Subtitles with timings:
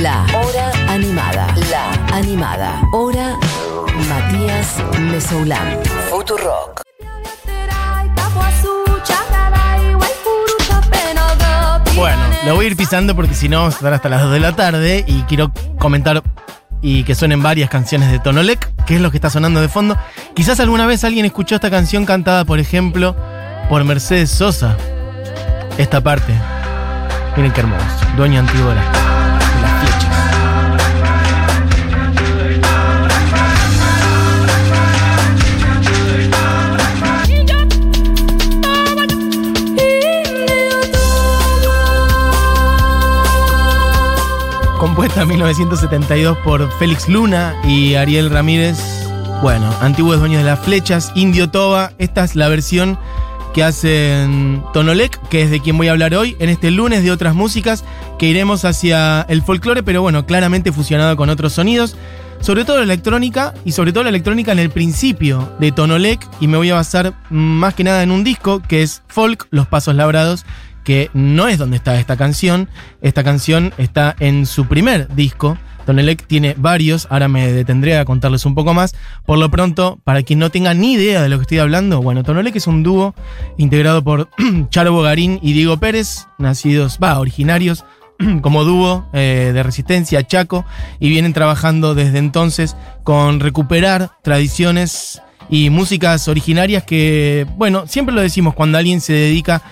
[0.00, 1.54] La Hora Animada.
[1.70, 2.80] La Animada.
[2.92, 3.36] Hora
[4.08, 5.78] Matías Mesoulán.
[6.08, 6.80] Futurock.
[11.94, 14.32] Bueno, lo voy a ir pisando porque si no vamos a estar hasta las 2
[14.32, 16.22] de la tarde y quiero comentar
[16.80, 19.98] y que suenen varias canciones de Tonolek, que es lo que está sonando de fondo.
[20.34, 23.14] Quizás alguna vez alguien escuchó esta canción cantada, por ejemplo,
[23.68, 24.74] por Mercedes Sosa.
[25.76, 26.32] Esta parte.
[27.36, 27.84] Miren qué hermoso.
[28.16, 28.72] Dueño antiguo
[44.92, 48.78] Compuesta en 1972 por Félix Luna y Ariel Ramírez.
[49.40, 51.92] Bueno, antiguos dueños de las flechas, Indio Toba.
[51.96, 52.98] Esta es la versión
[53.54, 57.10] que hacen Tonolek, que es de quien voy a hablar hoy, en este lunes de
[57.10, 57.84] otras músicas,
[58.18, 61.96] que iremos hacia el folclore, pero bueno, claramente fusionado con otros sonidos.
[62.40, 66.48] Sobre todo la electrónica, y sobre todo la electrónica en el principio de Tonolek, y
[66.48, 69.94] me voy a basar más que nada en un disco que es Folk, Los Pasos
[69.94, 70.44] Labrados,
[70.84, 72.68] que no es donde está esta canción.
[73.00, 75.56] Esta canción está en su primer disco.
[75.84, 78.94] Tonelec tiene varios, ahora me detendré a contarles un poco más.
[79.26, 82.22] Por lo pronto, para quien no tenga ni idea de lo que estoy hablando, bueno,
[82.22, 83.14] Tonelec es un dúo
[83.56, 84.28] integrado por
[84.70, 87.84] Charo Bogarín y Diego Pérez, nacidos, va, originarios
[88.42, 90.64] como dúo eh, de resistencia Chaco,
[91.00, 98.20] y vienen trabajando desde entonces con recuperar tradiciones y músicas originarias que, bueno, siempre lo
[98.20, 99.62] decimos cuando alguien se dedica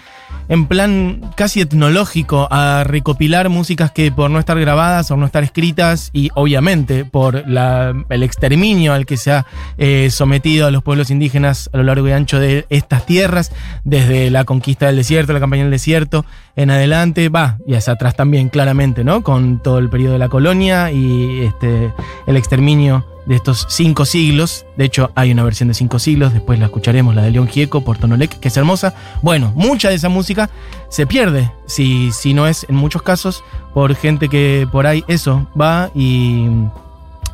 [0.51, 5.45] en plan casi etnológico a recopilar músicas que por no estar grabadas o no estar
[5.45, 9.47] escritas y obviamente por la, el exterminio al que se ha
[9.79, 13.53] eh, sometido a los pueblos indígenas a lo largo y ancho de estas tierras,
[13.85, 18.17] desde la conquista del desierto, la campaña del desierto, en adelante, va, y hacia atrás
[18.17, 19.23] también claramente, ¿no?
[19.23, 21.93] Con todo el periodo de la colonia y este,
[22.27, 24.67] el exterminio de estos cinco siglos.
[24.77, 27.83] De hecho, hay una versión de cinco siglos, después la escucharemos, la de León Gieco
[27.83, 28.93] por Tonolek, que es hermosa.
[29.23, 30.51] Bueno, mucha de esa música
[30.89, 35.47] se pierde, si, si no es en muchos casos, por gente que por ahí eso
[35.59, 36.49] va y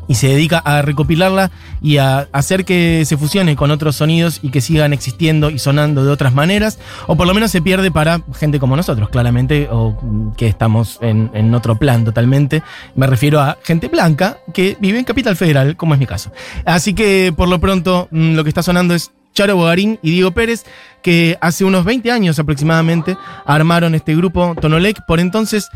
[0.08, 1.50] y se dedica a recopilarla
[1.80, 6.04] y a hacer que se fusione con otros sonidos y que sigan existiendo y sonando
[6.04, 10.32] de otras maneras, o por lo menos se pierde para gente como nosotros, claramente, o
[10.36, 12.62] que estamos en, en otro plan totalmente.
[12.94, 16.30] Me refiero a gente blanca que vive en Capital Federal, como es mi caso.
[16.64, 20.30] Así que por lo pronto mm, lo que está sonando es Charo Bogarín y Diego
[20.30, 20.64] Pérez,
[21.02, 25.04] que hace unos 20 años aproximadamente armaron este grupo Tonolec.
[25.06, 25.68] Por entonces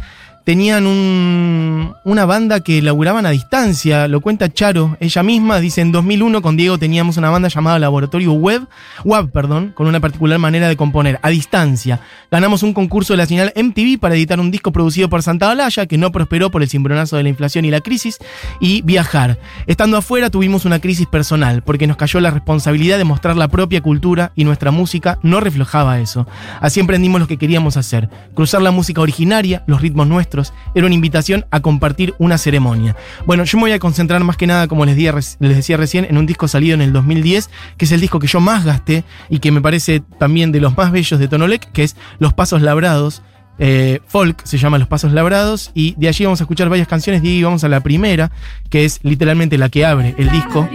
[0.51, 5.93] tenían un, una banda que laburaban a distancia, lo cuenta Charo, ella misma, dice en
[5.93, 8.67] 2001 con Diego teníamos una banda llamada Laboratorio Web,
[9.05, 12.01] Web, perdón, con una particular manera de componer, a distancia.
[12.33, 15.87] Ganamos un concurso de la señal MTV para editar un disco producido por Santa Olaya,
[15.87, 18.19] que no prosperó por el cimbronazo de la inflación y la crisis,
[18.59, 19.39] y viajar.
[19.69, 23.83] Estando afuera tuvimos una crisis personal, porque nos cayó la responsabilidad de mostrar la propia
[23.83, 26.27] cultura y nuestra música no reflejaba eso.
[26.61, 30.40] Así emprendimos lo que queríamos hacer, cruzar la música originaria, los ritmos nuestros,
[30.75, 32.97] era una invitación a compartir una ceremonia.
[33.27, 36.19] Bueno, yo me voy a concentrar más que nada, como les, les decía recién, en
[36.19, 39.39] un disco salido en el 2010, que es el disco que yo más gasté y
[39.39, 43.23] que me parece también de los más bellos de Tonolec, que es Los Pasos Labrados.
[43.63, 47.23] Eh, folk se llama Los Pasos Labrados y de allí vamos a escuchar varias canciones
[47.23, 48.31] y vamos a la primera,
[48.71, 50.67] que es literalmente la que abre el disco.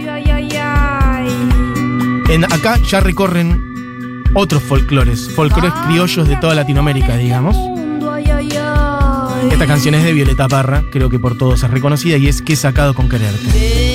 [2.28, 3.60] En, acá ya recorren
[4.34, 7.56] otros folclores, folclores criollos de toda Latinoamérica, digamos.
[9.56, 12.52] Esta canción es de Violeta Parra, creo que por todos es reconocida y es Que
[12.52, 13.85] he sacado con quererte.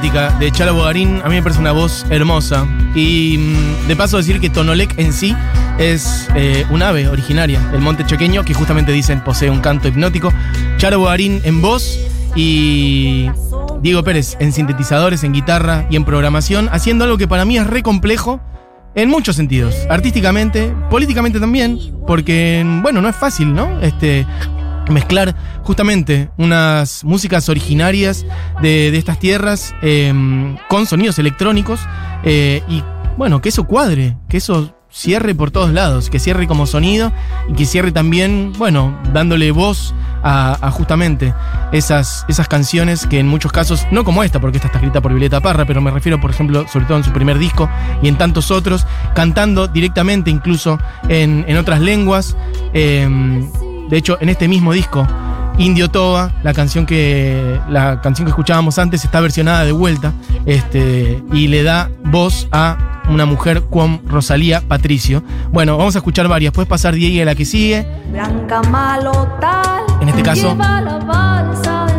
[0.00, 1.20] De Chalo Bogarín.
[1.22, 2.66] A mí me parece una voz hermosa.
[2.94, 5.36] Y mm, de paso decir que Tonolec en sí
[5.78, 10.32] es eh, un ave originaria del monte chequeño que justamente dicen posee un canto hipnótico.
[10.78, 11.98] Chalo Bogarín en voz
[12.34, 13.28] y
[13.82, 17.66] Diego Pérez en sintetizadores, en guitarra y en programación, haciendo algo que para mí es
[17.66, 18.40] re complejo
[18.94, 19.74] en muchos sentidos.
[19.90, 23.80] Artísticamente, políticamente también, porque, bueno, no es fácil, ¿no?
[23.80, 24.26] Este,
[24.90, 28.24] mezclar justamente unas músicas originarias
[28.62, 31.80] de, de estas tierras em, con sonidos electrónicos
[32.24, 32.82] eh, y
[33.16, 37.12] bueno, que eso cuadre, que eso cierre por todos lados, que cierre como sonido
[37.48, 41.34] y que cierre también, bueno, dándole voz a, justamente
[41.72, 45.12] esas, esas canciones que en muchos casos, no como esta, porque esta está escrita por
[45.12, 47.68] Violeta Parra, pero me refiero, por ejemplo, sobre todo en su primer disco
[48.02, 50.78] y en tantos otros, cantando directamente incluso
[51.08, 52.36] en, en otras lenguas.
[52.72, 53.48] em,
[53.90, 55.06] de hecho, en este mismo disco,
[55.58, 60.12] Indio Toba, la canción que la canción que escuchábamos antes está versionada de vuelta,
[60.46, 65.22] este y le da voz a una mujer con Rosalía Patricio.
[65.50, 66.52] Bueno, vamos a escuchar varias.
[66.52, 67.86] Puedes pasar Diego a la que sigue.
[68.12, 69.82] Blanca malo tal.
[70.00, 70.52] En este caso.
[70.52, 71.89] Lleva la balsa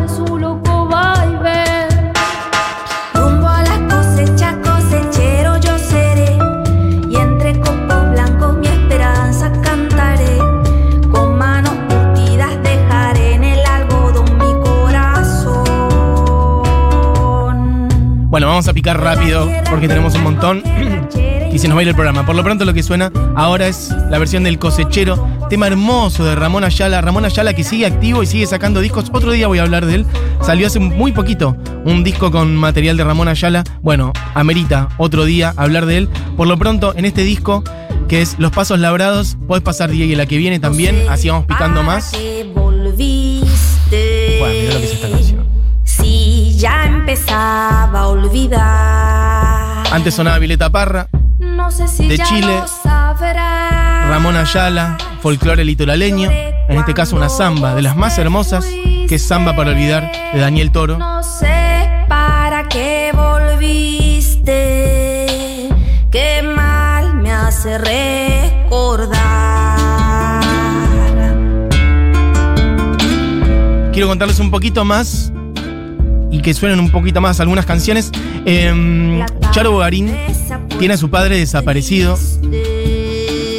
[18.32, 20.62] Bueno, vamos a picar rápido porque tenemos un montón
[21.52, 22.24] y se nos va a ir el programa.
[22.24, 26.34] Por lo pronto lo que suena ahora es la versión del cosechero, tema hermoso de
[26.34, 27.02] Ramón Ayala.
[27.02, 29.10] Ramón Ayala que sigue activo y sigue sacando discos.
[29.12, 30.06] Otro día voy a hablar de él.
[30.40, 33.64] Salió hace muy poquito un disco con material de Ramón Ayala.
[33.82, 36.08] Bueno, amerita otro día hablar de él.
[36.34, 37.62] Por lo pronto, en este disco,
[38.08, 41.02] que es Los Pasos Labrados, podés pasar Diego y la que viene también.
[41.10, 42.16] Así vamos picando ¿Para más.
[47.12, 49.84] Empezaba a olvidar.
[49.92, 52.62] Antes sonaba Violeta Parra, No sé si de Chile.
[54.08, 59.22] Ramón Ayala, folclore litoraleño, en este caso una samba de las más hermosas, que es
[59.22, 60.96] Samba para olvidar, de Daniel Toro.
[60.96, 64.48] No sé para qué volviste.
[66.10, 69.12] Qué mal me hace recordar.
[73.92, 75.31] Quiero contarles un poquito más
[76.42, 78.10] que suenen un poquito más algunas canciones.
[78.44, 80.14] Em, Charo Bogarín
[80.78, 82.18] tiene a su padre desaparecido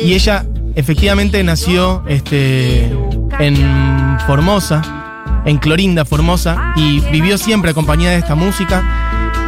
[0.03, 0.45] y ella
[0.75, 2.91] efectivamente nació este,
[3.39, 8.83] en Formosa, en Clorinda, Formosa, y vivió siempre acompañada de esta música.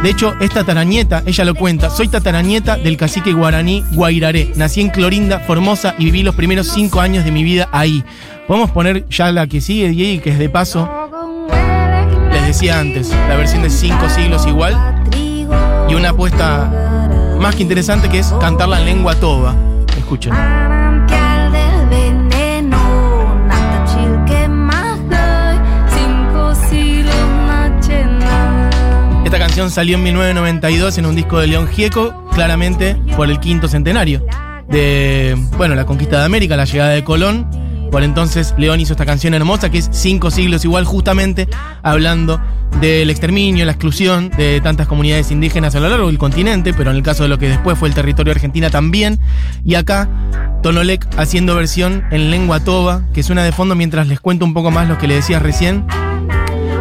[0.02, 4.52] De hecho, es tatarañeta, ella lo cuenta, soy tatarañeta del cacique guaraní Guairaré.
[4.54, 8.04] Nací en Clorinda, Formosa, y viví los primeros cinco años de mi vida ahí.
[8.46, 11.05] Podemos poner ya la que sigue, Diego, que es de paso.
[12.46, 14.74] Decía antes, la versión de cinco siglos igual.
[15.88, 16.70] Y una apuesta
[17.40, 19.54] más que interesante que es cantarla en lengua toba.
[19.98, 20.32] Escuchen.
[29.24, 33.66] Esta canción salió en 1992 en un disco de León Gieco, claramente por el quinto
[33.66, 34.24] centenario
[34.68, 37.65] de, bueno, la conquista de América, la llegada de Colón.
[37.90, 41.48] Por entonces León hizo esta canción hermosa que es cinco siglos igual, justamente
[41.82, 42.40] hablando
[42.80, 46.96] del exterminio, la exclusión de tantas comunidades indígenas a lo largo del continente, pero en
[46.96, 49.18] el caso de lo que después fue el territorio de Argentina también.
[49.64, 50.08] Y acá
[50.62, 54.70] Tonolec haciendo versión en lengua toba, que suena de fondo mientras les cuento un poco
[54.70, 55.86] más lo que le decías recién.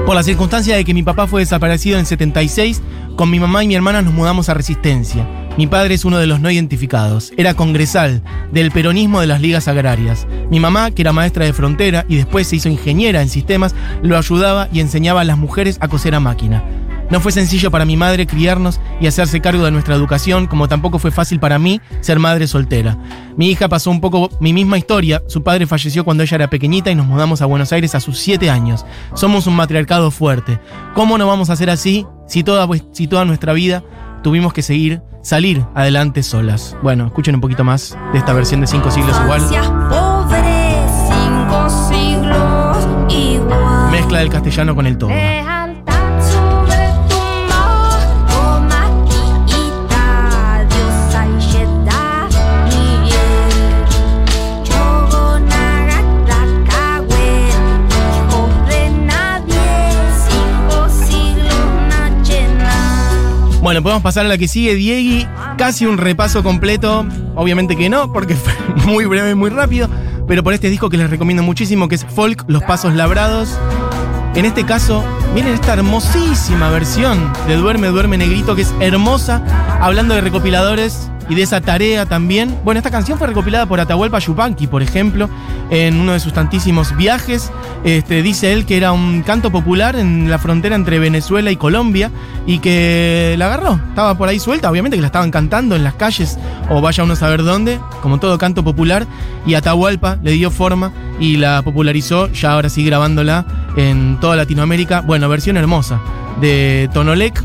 [0.05, 2.81] Por la circunstancia de que mi papá fue desaparecido en 76,
[3.15, 5.44] con mi mamá y mi hermana nos mudamos a Resistencia.
[5.57, 7.31] Mi padre es uno de los no identificados.
[7.37, 8.21] Era congresal
[8.51, 10.27] del peronismo de las ligas agrarias.
[10.51, 14.17] Mi mamá, que era maestra de frontera y después se hizo ingeniera en sistemas, lo
[14.17, 16.61] ayudaba y enseñaba a las mujeres a coser a máquina.
[17.09, 20.99] No fue sencillo para mi madre criarnos y hacerse cargo de nuestra educación, como tampoco
[20.99, 22.97] fue fácil para mí ser madre soltera.
[23.37, 25.23] Mi hija pasó un poco mi misma historia.
[25.27, 28.17] Su padre falleció cuando ella era pequeñita y nos mudamos a Buenos Aires a sus
[28.19, 28.85] 7 años.
[29.13, 30.59] Somos un matriarcado fuerte.
[30.95, 33.83] ¿Cómo no vamos a ser así si toda, si toda nuestra vida
[34.25, 36.75] tuvimos que seguir, salir adelante solas?
[36.81, 39.39] Bueno, escuchen un poquito más de esta versión de 5 siglos igual.
[39.87, 43.91] Pobres, cinco siglos igual.
[43.91, 45.11] Mezcla del castellano con el todo.
[63.65, 65.27] Bueno, podemos pasar a la que sigue, Diegui.
[65.57, 67.03] Casi un repaso completo.
[67.33, 68.53] Obviamente que no, porque fue
[68.85, 69.89] muy breve muy rápido.
[70.27, 73.57] Pero por este disco que les recomiendo muchísimo, que es Folk, Los Pasos Labrados.
[74.35, 75.03] En este caso,
[75.33, 79.41] miren esta hermosísima versión de Duerme, Duerme Negrito, que es hermosa,
[79.81, 82.57] hablando de recopiladores y de esa tarea también.
[82.63, 85.29] Bueno, esta canción fue recopilada por Atahualpa Yupanqui, por ejemplo,
[85.69, 87.51] en uno de sus tantísimos viajes.
[87.83, 92.11] Este, dice él que era un canto popular en la frontera entre Venezuela y Colombia
[92.45, 93.79] y que la agarró.
[93.89, 96.37] Estaba por ahí suelta, obviamente que la estaban cantando en las calles
[96.69, 99.07] o vaya uno a saber dónde, como todo canto popular.
[99.45, 105.01] Y Atahualpa le dio forma y la popularizó, ya ahora sí grabándola en toda Latinoamérica.
[105.01, 105.99] Bueno, versión hermosa
[106.39, 107.43] de Tonolec.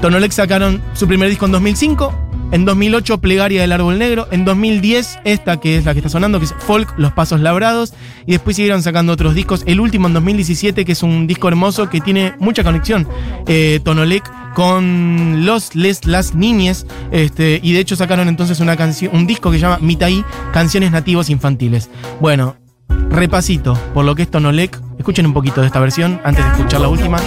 [0.00, 4.26] Tonolec sacaron su primer disco en 2005 en 2008, Plegaria del Árbol Negro.
[4.30, 7.94] En 2010, esta que es la que está sonando, que es Folk, Los Pasos Labrados.
[8.26, 9.62] Y después siguieron sacando otros discos.
[9.66, 13.06] El último en 2017, que es un disco hermoso que tiene mucha conexión.
[13.46, 19.14] Eh, Tonolec con los les las niñes este, y de hecho sacaron entonces una canción
[19.14, 21.88] un disco que se llama Mitaí canciones nativos infantiles
[22.20, 22.56] bueno
[23.10, 26.80] repasito por lo que es Tonolec escuchen un poquito de esta versión antes de escuchar
[26.80, 27.18] la última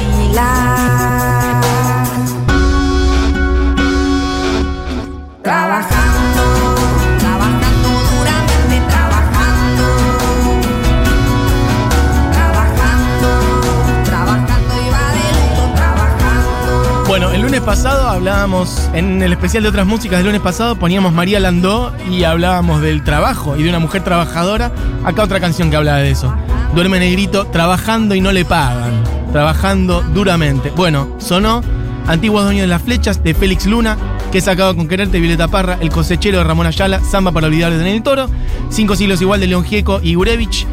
[17.13, 21.13] Bueno, el lunes pasado hablábamos, en el especial de otras músicas del lunes pasado, poníamos
[21.13, 24.71] María Landó y hablábamos del trabajo y de una mujer trabajadora.
[25.03, 26.33] Acá otra canción que habla de eso.
[26.73, 29.03] Duerme negrito, trabajando y no le pagan.
[29.31, 30.71] Trabajando duramente.
[30.71, 31.61] Bueno, sonó
[32.07, 33.95] Antiguos Dueños de las Flechas de Félix Luna,
[34.31, 37.71] que he sacado con Quererte Violeta Parra, El Cosechero de Ramón Ayala, Samba para olvidar
[37.71, 38.27] de Daniel Toro,
[38.71, 40.65] Cinco siglos igual de León Gieco y Gurevich.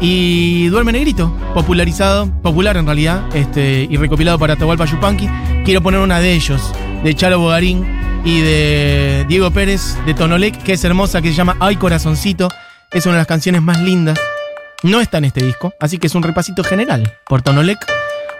[0.00, 5.28] Y Duerme Negrito, popularizado, popular en realidad, este, y recopilado para Atahualpa Yupanqui.
[5.64, 6.72] Quiero poner una de ellos,
[7.02, 7.86] de Charo Bogarín
[8.24, 12.48] y de Diego Pérez, de Tonolec, que es hermosa, que se llama Ay Corazoncito.
[12.92, 14.18] Es una de las canciones más lindas.
[14.82, 17.78] No está en este disco, así que es un repasito general por Tonolec.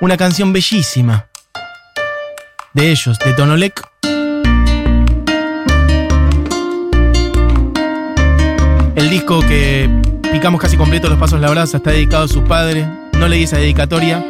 [0.00, 1.26] Una canción bellísima.
[2.75, 3.82] De ellos, de Tonolec.
[8.94, 9.88] El disco que
[10.33, 12.88] picamos casi completo los pasos labrados está dedicado a su padre.
[13.18, 14.25] No leí esa dedicatoria.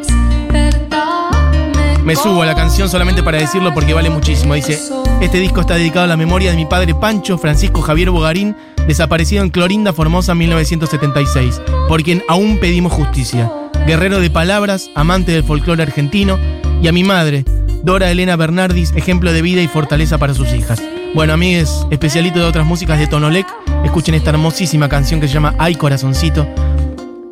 [2.03, 4.53] Me subo a la canción solamente para decirlo porque vale muchísimo.
[4.53, 4.79] Dice,
[5.19, 8.55] este disco está dedicado a la memoria de mi padre Pancho Francisco Javier Bogarín,
[8.87, 13.51] desaparecido en Clorinda, Formosa, 1976, por quien aún pedimos justicia.
[13.85, 16.37] Guerrero de palabras, amante del folclore argentino,
[16.81, 17.43] y a mi madre,
[17.83, 20.81] Dora Elena Bernardis, ejemplo de vida y fortaleza para sus hijas.
[21.13, 23.47] Bueno, amigues, especialito de otras músicas de Tonolec,
[23.83, 26.47] escuchen esta hermosísima canción que se llama Ay Corazoncito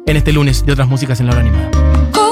[0.06, 2.25] en este lunes de otras músicas en la hora animada.